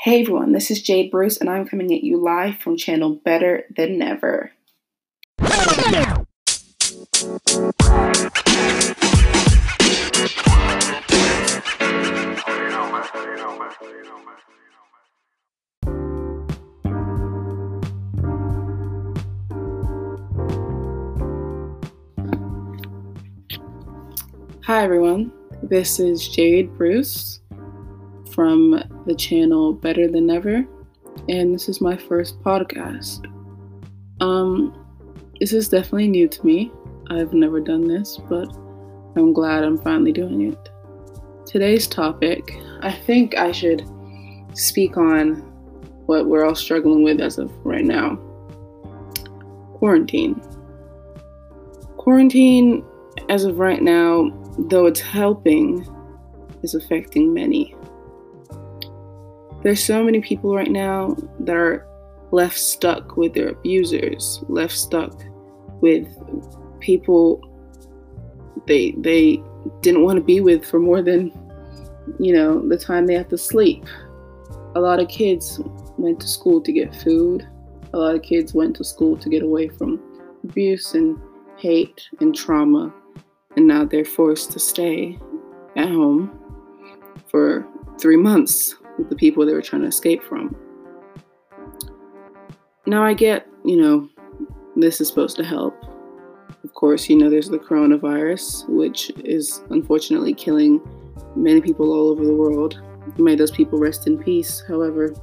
[0.00, 3.64] Hey everyone, this is Jade Bruce, and I'm coming at you live from channel Better
[3.76, 4.52] Than Ever.
[24.62, 25.32] Hi everyone,
[25.64, 27.40] this is Jade Bruce
[28.38, 30.64] from the channel Better Than Ever,
[31.28, 33.26] and this is my first podcast.
[34.20, 34.86] Um,
[35.40, 36.70] this is definitely new to me.
[37.10, 38.46] I've never done this, but
[39.16, 40.68] I'm glad I'm finally doing it.
[41.46, 43.84] Today's topic, I think I should
[44.54, 45.38] speak on
[46.06, 48.20] what we're all struggling with as of right now
[49.74, 50.40] quarantine.
[51.96, 52.84] Quarantine,
[53.30, 54.30] as of right now,
[54.70, 55.84] though it's helping,
[56.62, 57.74] is affecting many.
[59.62, 61.86] There's so many people right now that are
[62.30, 65.22] left stuck with their abusers, left stuck
[65.80, 66.06] with
[66.80, 67.42] people
[68.66, 69.42] they they
[69.80, 71.32] didn't want to be with for more than
[72.18, 73.84] you know the time they have to sleep.
[74.74, 75.60] A lot of kids
[75.96, 77.46] went to school to get food.
[77.94, 80.00] A lot of kids went to school to get away from
[80.44, 81.18] abuse and
[81.56, 82.94] hate and trauma.
[83.56, 85.18] And now they're forced to stay
[85.74, 86.38] at home
[87.30, 87.66] for
[87.98, 88.76] three months
[89.08, 90.56] the people they were trying to escape from.
[92.86, 94.08] Now, I get, you know,
[94.76, 95.74] this is supposed to help.
[96.64, 100.80] Of course, you know, there's the coronavirus, which is unfortunately killing
[101.36, 102.80] many people all over the world.
[103.16, 104.62] May those people rest in peace.
[104.66, 105.14] However,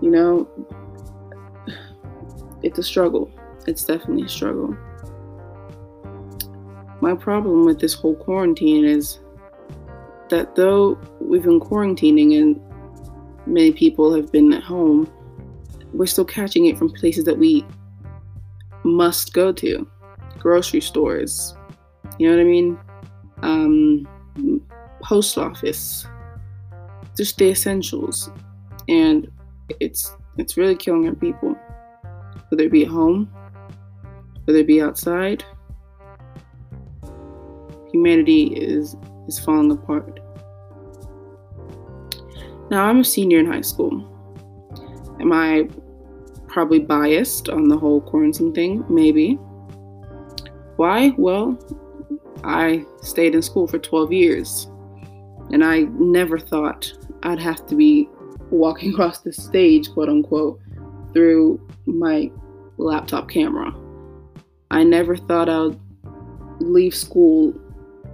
[0.00, 0.48] you know,
[2.62, 3.30] it's a struggle.
[3.66, 4.76] It's definitely a struggle.
[7.00, 9.20] My problem with this whole quarantine is
[10.30, 12.60] that though we've been quarantining and
[13.46, 15.10] many people have been at home,
[15.92, 17.64] we're still catching it from places that we
[18.84, 19.88] must go to
[20.38, 21.56] grocery stores,
[22.18, 22.78] you know what I mean?
[23.42, 24.08] Um,
[25.02, 26.06] post office,
[27.16, 28.30] just the essentials.
[28.88, 29.30] And
[29.80, 31.56] it's it's really killing our people.
[32.48, 33.30] Whether it be at home,
[34.44, 35.44] whether it be outside,
[37.92, 38.96] humanity is
[39.28, 40.20] is falling apart.
[42.70, 44.04] Now, I'm a senior in high school.
[45.20, 45.68] Am I
[46.48, 48.84] probably biased on the whole quarantine thing?
[48.88, 49.34] Maybe.
[50.76, 51.12] Why?
[51.16, 51.58] Well,
[52.44, 54.66] I stayed in school for 12 years,
[55.50, 58.08] and I never thought I'd have to be
[58.50, 60.60] walking across the stage, quote unquote,
[61.12, 62.30] through my
[62.76, 63.74] laptop camera.
[64.70, 65.78] I never thought I'd
[66.60, 67.54] leave school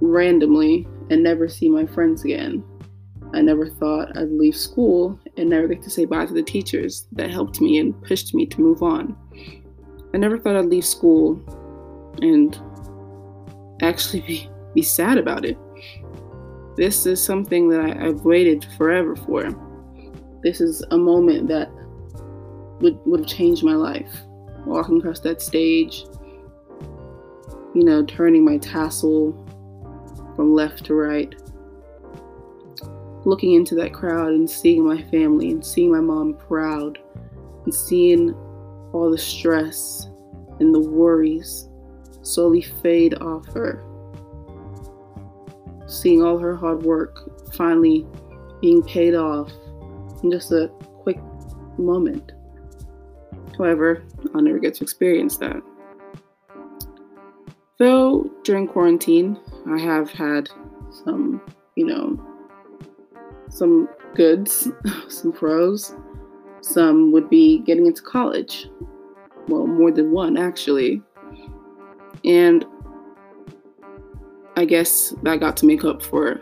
[0.00, 2.64] randomly and never see my friends again.
[3.34, 7.06] I never thought I'd leave school and never get to say bye to the teachers
[7.12, 9.16] that helped me and pushed me to move on.
[10.14, 11.42] I never thought I'd leave school
[12.22, 12.58] and
[13.82, 15.58] actually be, be sad about it.
[16.76, 19.50] This is something that I, I've waited forever for.
[20.42, 21.70] This is a moment that
[22.80, 24.14] would, would have changed my life.
[24.64, 26.04] Walking across that stage,
[27.74, 29.45] you know, turning my tassel
[30.36, 31.34] from left to right,
[33.24, 36.98] looking into that crowd and seeing my family and seeing my mom proud
[37.64, 38.32] and seeing
[38.92, 40.06] all the stress
[40.60, 41.68] and the worries
[42.22, 43.82] slowly fade off her.
[45.88, 48.06] Seeing all her hard work finally
[48.60, 49.52] being paid off
[50.22, 50.68] in just a
[51.02, 51.18] quick
[51.78, 52.32] moment.
[53.56, 54.04] However,
[54.34, 55.62] I'll never get to experience that.
[57.78, 60.48] Though during quarantine, I have had
[60.90, 61.40] some,
[61.74, 62.20] you know,
[63.48, 64.68] some goods,
[65.08, 65.94] some pros.
[66.60, 68.68] Some would be getting into college.
[69.48, 71.02] Well, more than one, actually.
[72.24, 72.64] And
[74.56, 76.40] I guess that got to make up for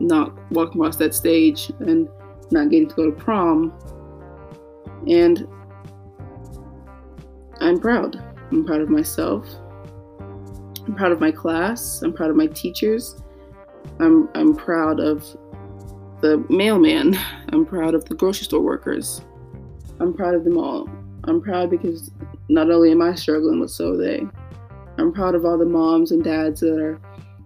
[0.00, 2.08] not walking across that stage and
[2.50, 3.72] not getting to go to prom.
[5.06, 5.46] And
[7.60, 8.22] I'm proud.
[8.50, 9.46] I'm proud of myself.
[10.86, 12.02] I'm proud of my class.
[12.02, 13.22] I'm proud of my teachers.
[13.98, 15.24] I'm I'm proud of
[16.20, 17.18] the mailman.
[17.50, 19.22] I'm proud of the grocery store workers.
[20.00, 20.88] I'm proud of them all.
[21.24, 22.10] I'm proud because
[22.48, 24.26] not only am I struggling, but so are they.
[24.98, 27.00] I'm proud of all the moms and dads that are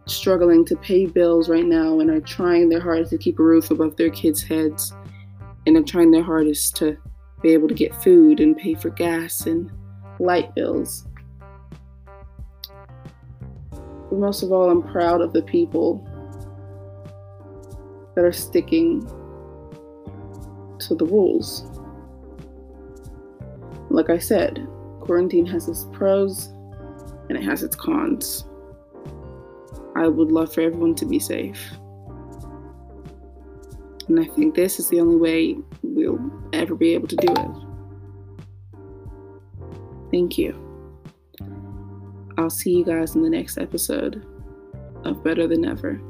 [0.07, 3.71] struggling to pay bills right now and are trying their hardest to keep a roof
[3.71, 4.93] above their kids' heads
[5.67, 6.97] and are trying their hardest to
[7.43, 9.71] be able to get food and pay for gas and
[10.19, 11.07] light bills.
[14.15, 16.07] But most of all, I'm proud of the people
[18.15, 19.01] that are sticking
[20.79, 21.69] to the rules.
[23.91, 24.69] Like I said,
[25.01, 26.47] quarantine has its pros
[27.29, 28.45] and it has its cons.
[29.97, 31.73] I would love for everyone to be safe.
[34.07, 36.21] And I think this is the only way we'll
[36.53, 37.51] ever be able to do it.
[40.13, 40.64] Thank you.
[42.37, 44.27] I'll see you guys in the next episode
[45.05, 46.01] of Better Than Ever.